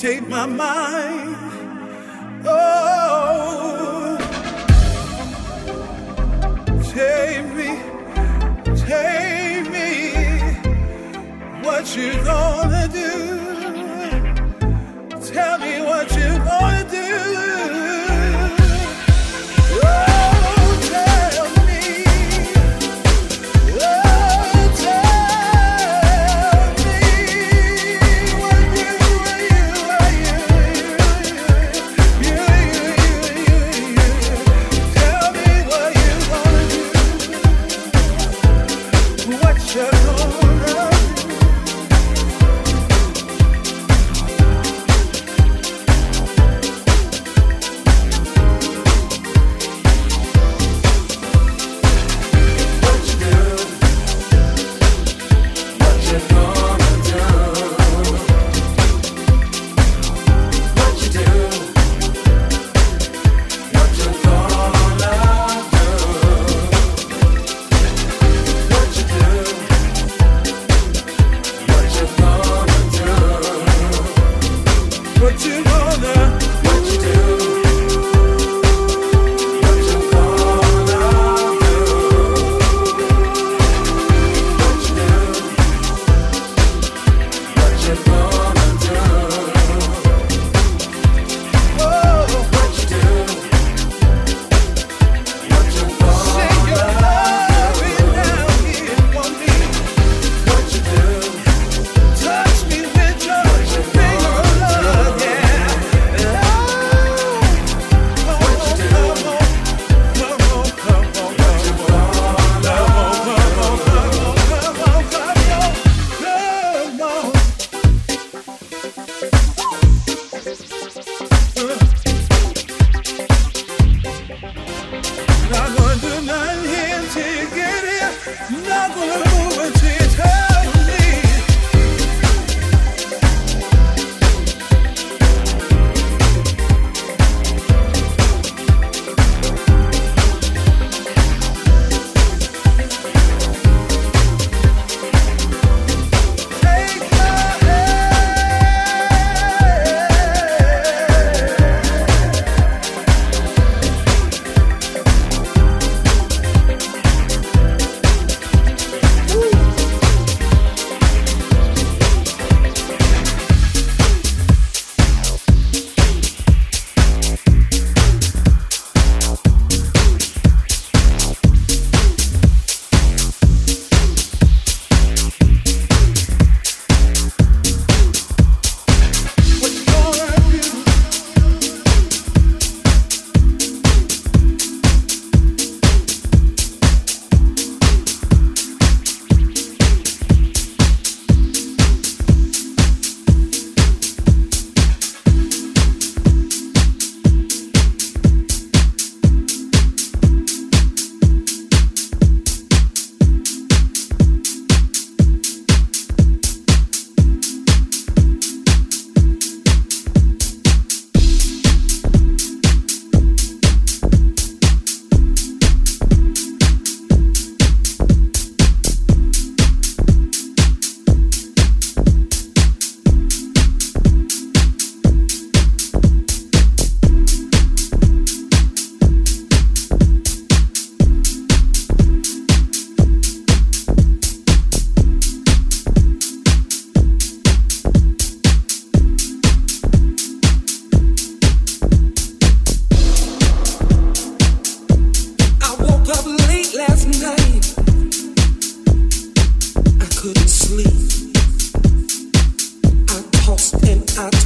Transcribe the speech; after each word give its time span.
take 0.00 0.26
my 0.28 0.46
mind. 0.46 1.49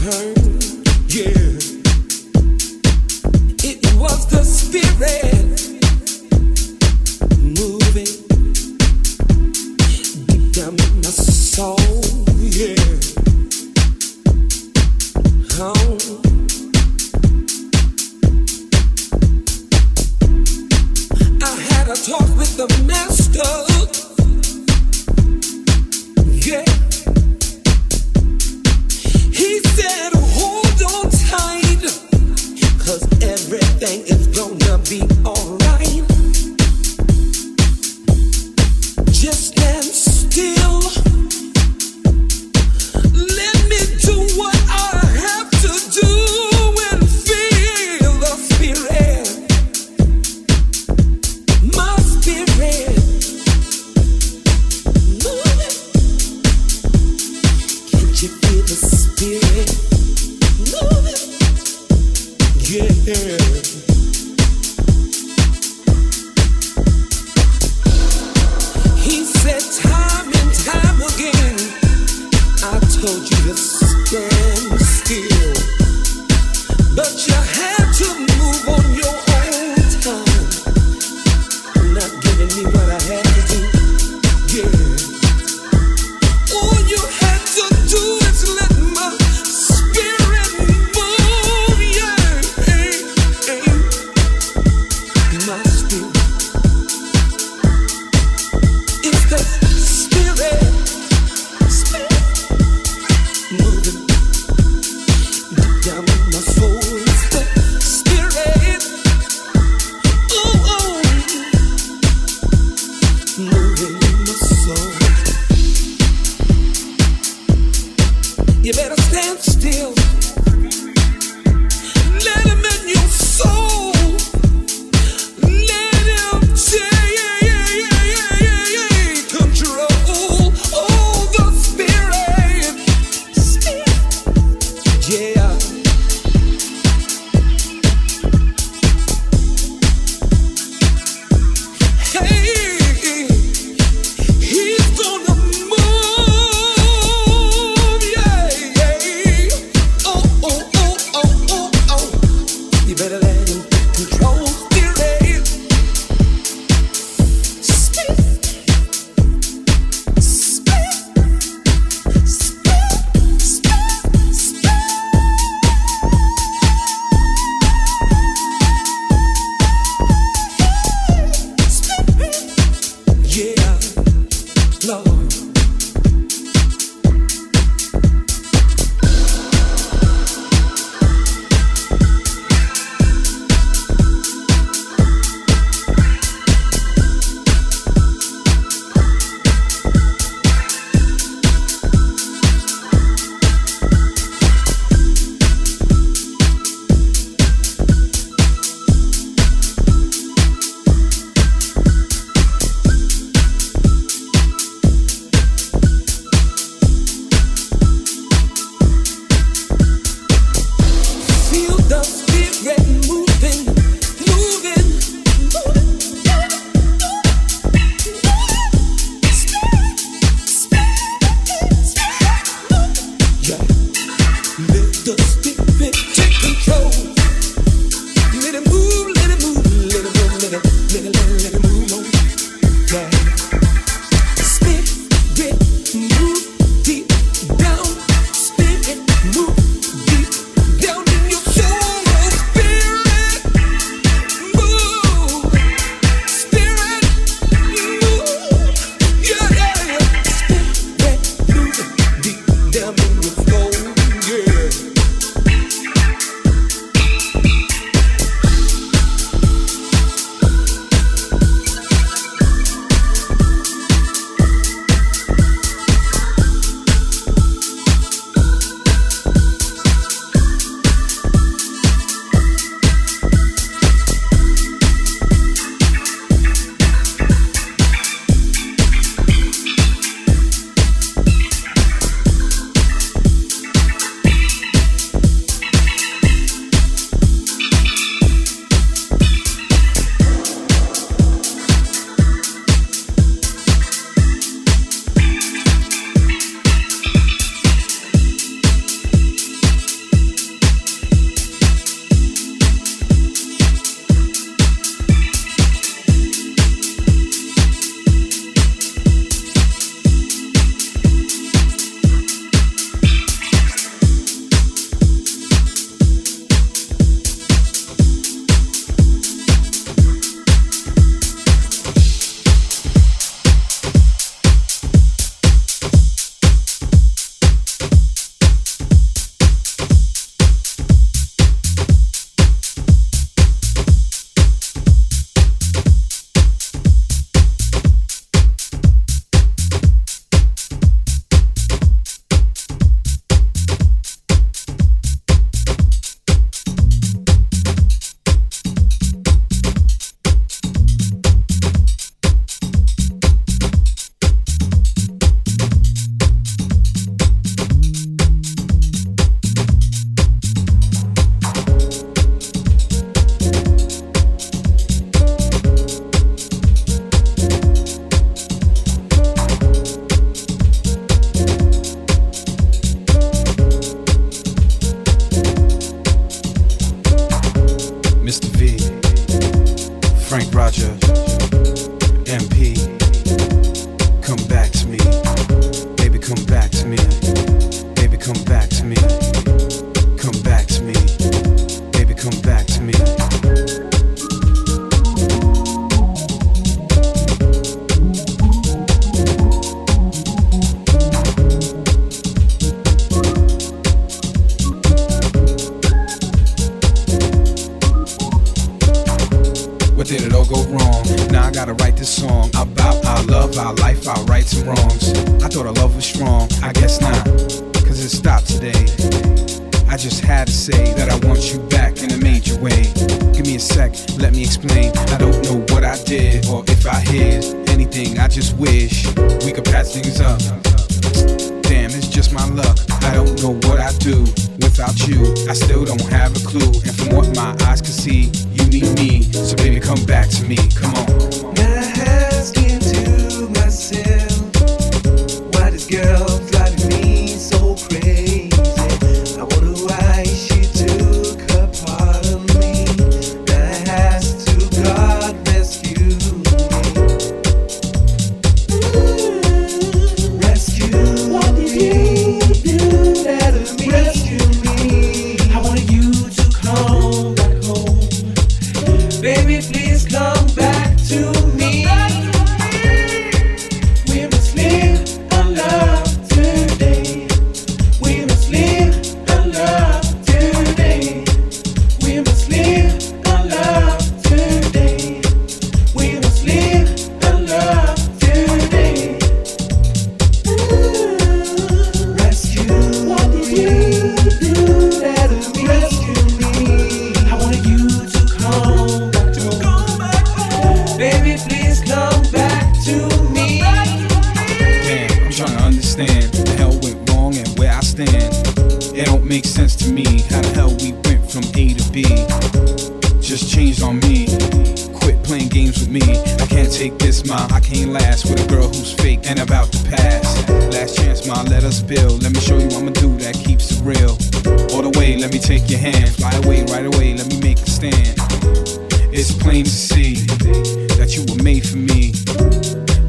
And 0.07 0.44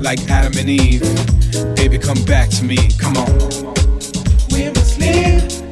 like 0.05 0.29
Adam 0.29 0.55
and 0.59 0.69
Eve. 0.69 1.01
Baby, 1.75 1.97
come 1.97 2.23
back 2.25 2.49
to 2.49 2.63
me, 2.63 2.77
come 2.99 3.17
on. 3.17 3.25
We 4.51 4.69
must 4.69 4.99
live. 4.99 5.64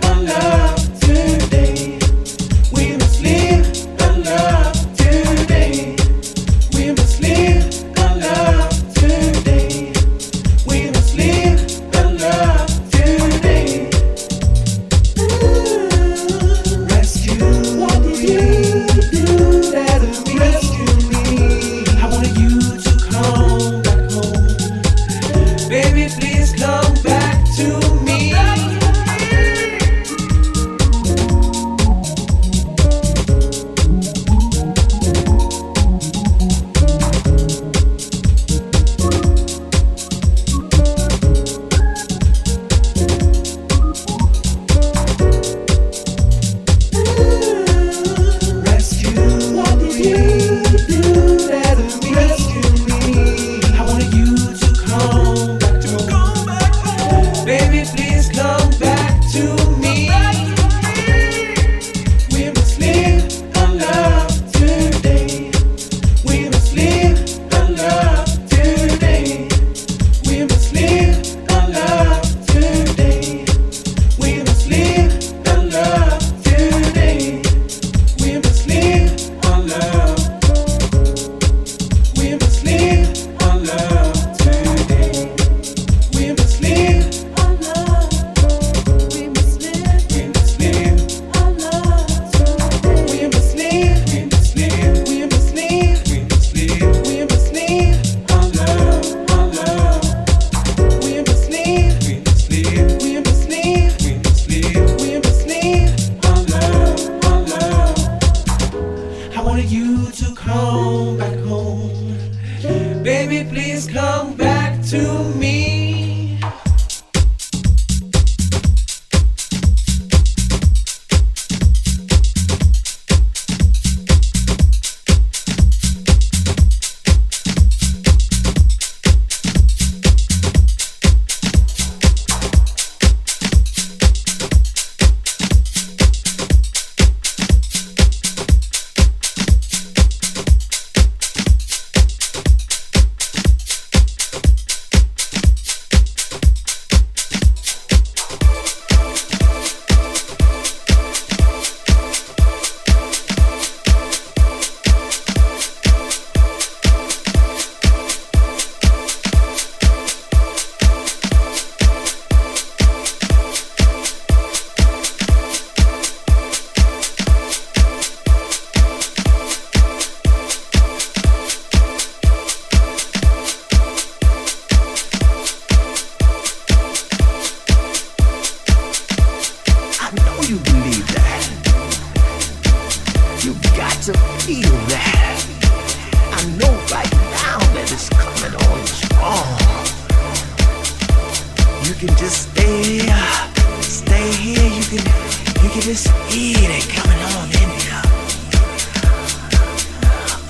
look 195.75 195.85
heat 196.29 196.69
it 196.69 196.87
coming 196.87 197.17
on 197.17 197.49
in. 197.49 197.69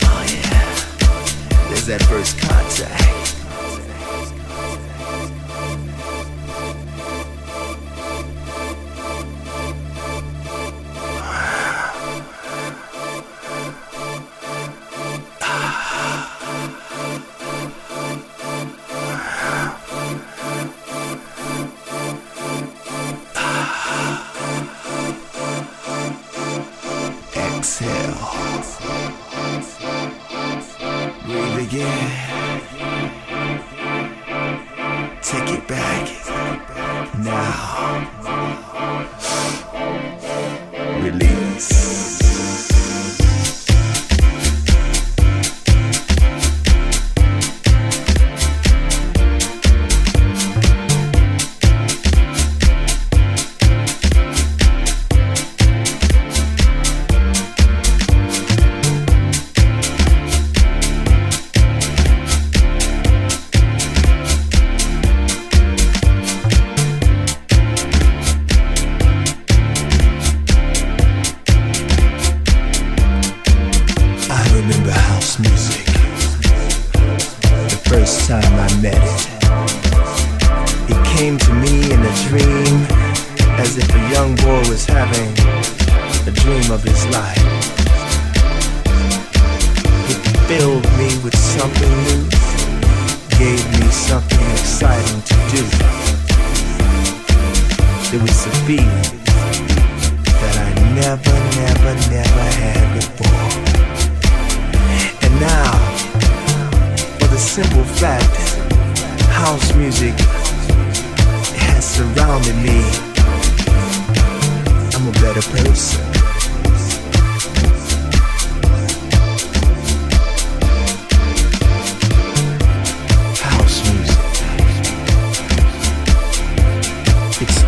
Oh 0.04 0.22
yeah, 0.28 1.70
there's 1.70 1.86
that 1.86 2.02
first 2.10 2.38
contact. 2.40 3.23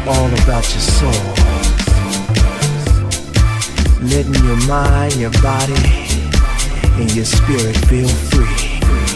all 0.08 0.28
about 0.44 0.64
your 0.72 0.82
soul. 0.82 1.12
Letting 4.02 4.36
your 4.46 4.68
mind, 4.68 5.16
your 5.16 5.32
body, 5.42 5.74
and 7.00 7.14
your 7.16 7.26
spirit 7.26 7.76
feel 7.88 8.08
free. 8.08 9.15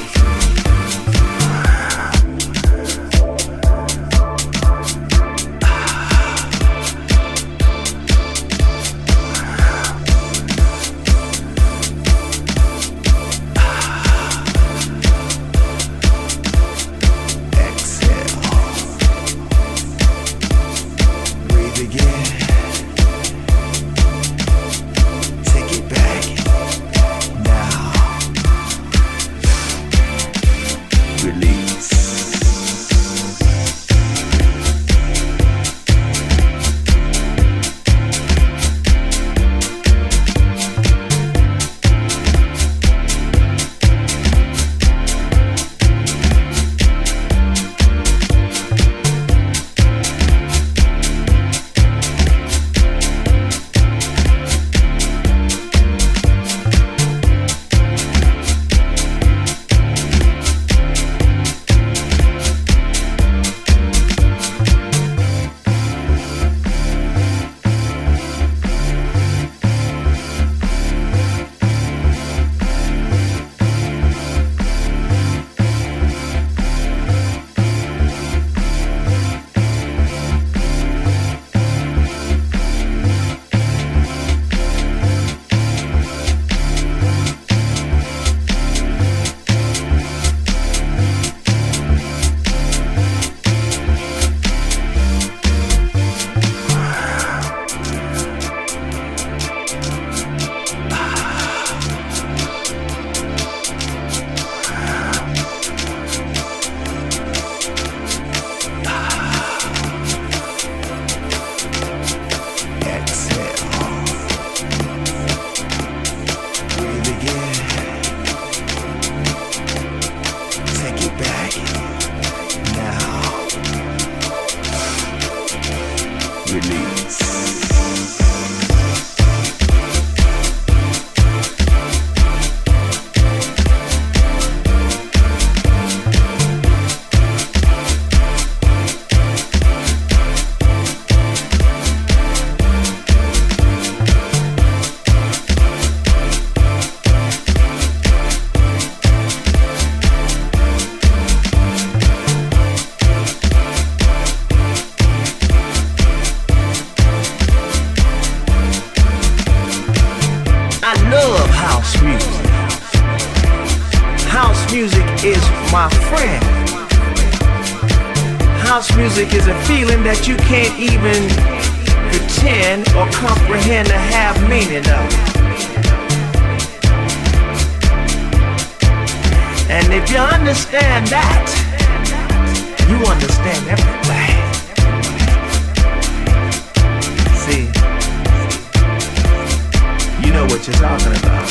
Talking 190.80 191.12
about. 191.12 191.50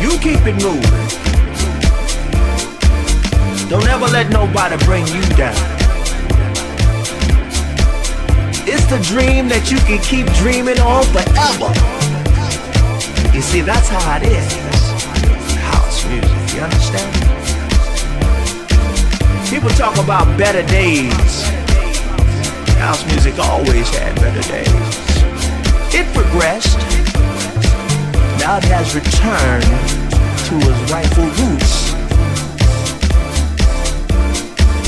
You 0.00 0.10
keep 0.20 0.38
it 0.46 0.54
moving. 0.62 1.08
Don't 3.68 3.88
ever 3.88 4.06
let 4.06 4.30
nobody 4.30 4.76
bring 4.84 5.04
you 5.08 5.20
down. 5.34 5.56
It's 8.66 8.86
the 8.86 9.00
dream 9.02 9.48
that 9.48 9.68
you 9.72 9.78
can 9.78 10.00
keep 10.00 10.26
dreaming 10.38 10.78
on 10.78 11.02
forever. 11.10 11.74
You 13.34 13.42
see, 13.42 13.62
that's 13.62 13.88
how 13.88 14.18
it 14.18 14.22
is. 14.22 14.52
House 15.72 16.06
music, 16.06 16.54
you 16.54 16.60
understand? 16.62 17.10
People 19.50 19.70
talk 19.70 19.98
about 19.98 20.38
better 20.38 20.62
days. 20.68 21.63
House 22.84 23.06
music 23.06 23.38
always 23.38 23.88
had 23.96 24.14
better 24.16 24.42
days. 24.42 24.68
It 25.94 26.06
progressed. 26.12 26.76
Now 28.38 28.58
it 28.58 28.64
has 28.64 28.94
returned 28.94 29.64
to 30.44 30.54
its 30.60 30.92
rightful 30.92 31.24
roots. 31.40 31.94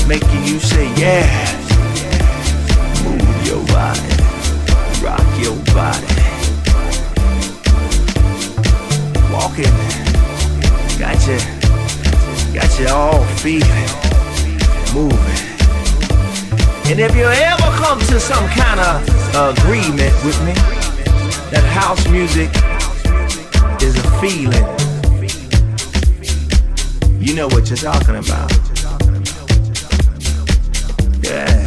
Making 0.07 0.43
you 0.45 0.59
say, 0.59 0.85
yeah. 0.93 1.25
Move 3.03 3.47
your 3.47 3.65
body. 3.73 4.13
Rock 5.01 5.27
your 5.41 5.57
body. 5.73 6.13
Walking. 9.33 9.73
Got 10.99 11.17
you. 11.25 11.39
Got 12.53 12.79
you 12.79 12.87
all 12.89 13.23
feeling. 13.41 13.89
Moving. 14.93 15.47
And 16.89 16.99
if 16.99 17.15
you 17.15 17.25
ever 17.25 17.56
come 17.87 17.99
to 17.99 18.19
some 18.19 18.45
kind 18.49 18.81
of 18.81 19.57
agreement 19.57 20.13
with 20.25 20.37
me, 20.45 20.51
that 21.51 21.63
house 21.63 22.05
music 22.09 22.49
is 23.81 23.95
a 23.95 24.11
feeling. 24.19 24.65
You 27.21 27.33
know 27.33 27.47
what 27.47 27.69
you're 27.69 27.77
talking 27.77 28.17
about. 28.17 28.51
Yeah. 31.23 31.66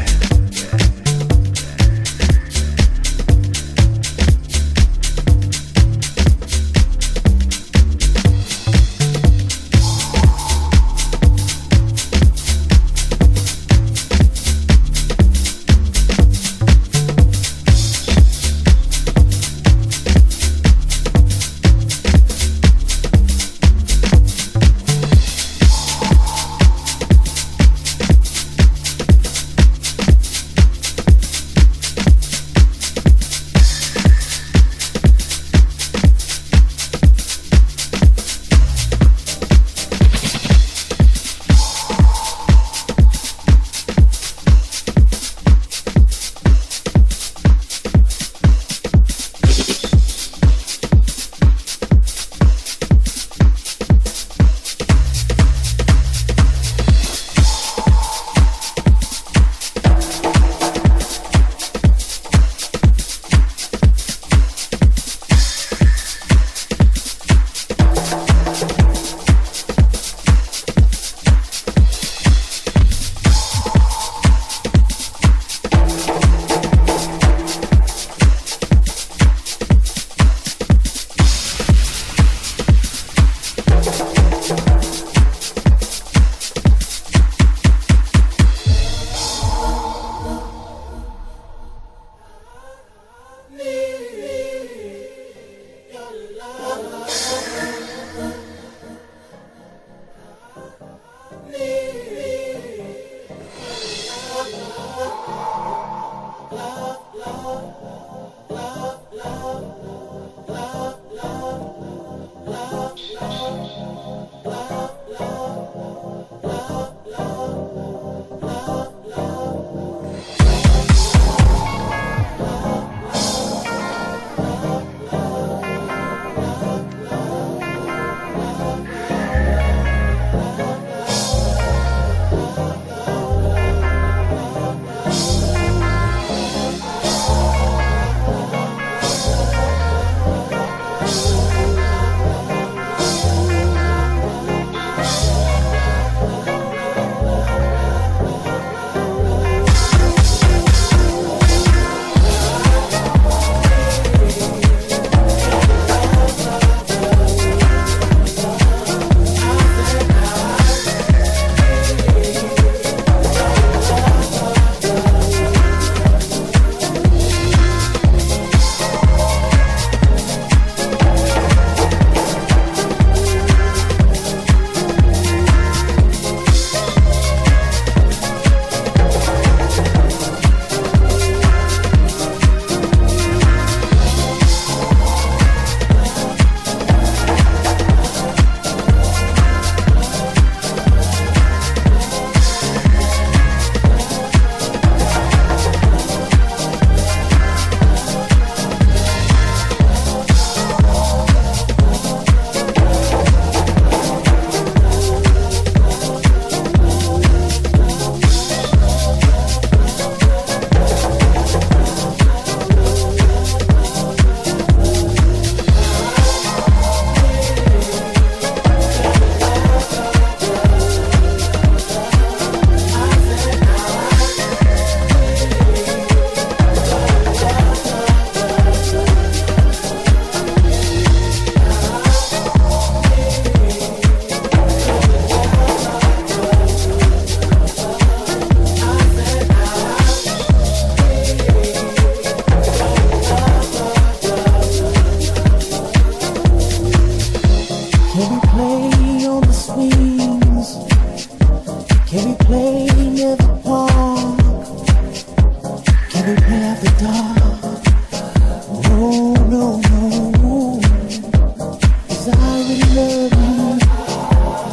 I 262.43 262.65
would 262.67 262.83
love 262.97 263.33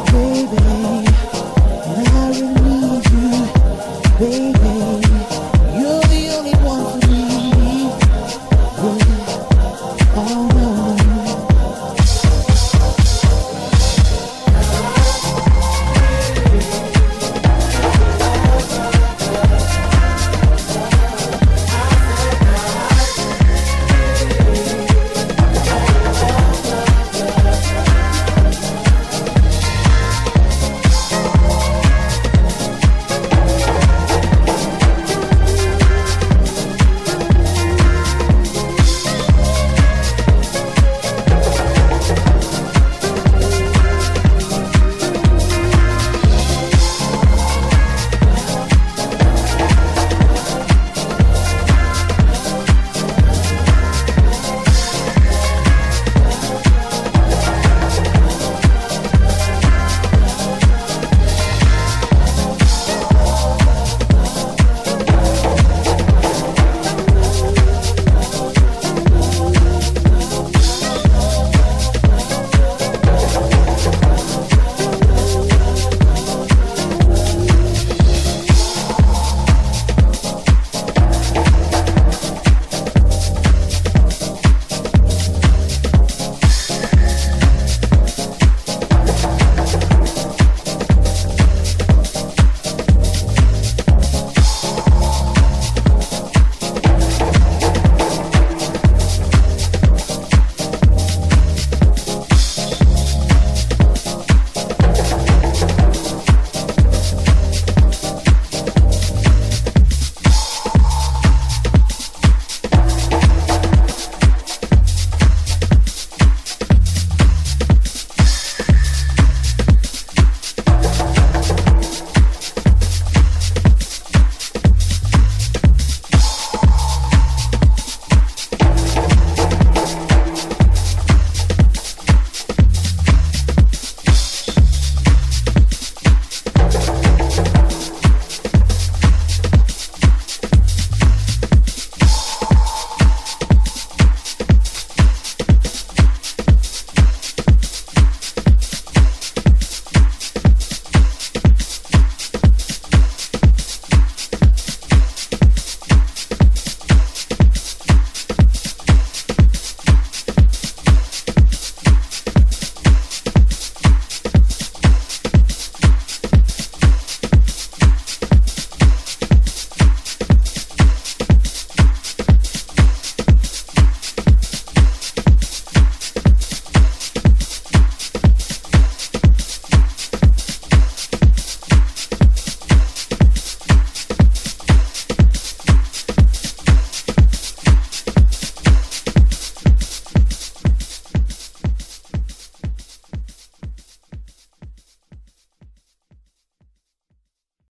you, 0.09 0.51
baby. 0.51 0.96